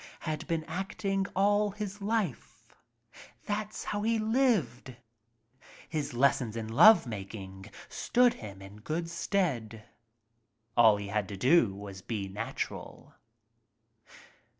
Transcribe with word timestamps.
Had 0.21 0.47
been 0.47 0.63
acting 0.63 1.27
all 1.35 1.69
his 1.69 2.01
life. 2.01 2.75
That's 3.45 3.83
how 3.83 4.01
he 4.01 4.17
lived. 4.17 4.95
His 5.89 6.15
les 6.15 6.37
sons 6.37 6.57
in 6.57 6.67
love 6.69 7.05
making 7.05 7.69
stood 7.87 8.33
him 8.33 8.63
in 8.63 8.77
good 8.77 9.07
stead. 9.11 9.87
All 10.75 10.97
he 10.97 11.09
had 11.09 11.27
to 11.27 11.37
do 11.37 11.75
was 11.75 12.01
be 12.01 12.27
natural. 12.27 13.13